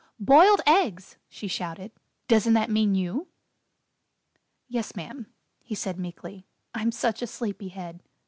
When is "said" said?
5.75-5.99